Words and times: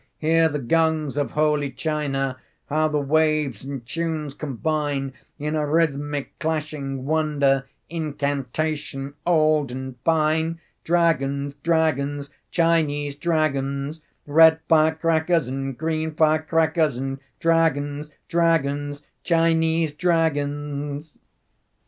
Hear 0.17 0.49
the 0.49 0.57
gongs 0.57 1.15
of 1.15 1.29
holy 1.29 1.69
China 1.69 2.37
How 2.71 2.87
the 2.87 2.97
waves 2.97 3.63
and 3.63 3.85
tunes 3.85 4.33
combine 4.33 5.13
In 5.37 5.55
a 5.55 5.67
rhythmic 5.67 6.39
clashing 6.39 7.05
wonder, 7.05 7.67
Incantation 7.87 9.13
old 9.27 9.69
and 9.71 9.95
fine: 10.03 10.59
'Dragons, 10.83 11.53
dragons, 11.61 12.31
Chinese 12.49 13.13
dragons, 13.15 14.01
Red 14.25 14.59
fire 14.67 14.95
crackers, 14.95 15.47
and 15.47 15.77
green 15.77 16.15
fire 16.15 16.41
crackers, 16.41 16.97
And 16.97 17.19
dragons, 17.39 18.09
dragons, 18.27 19.03
Chinese 19.23 19.91
dragons.'" 19.93 21.19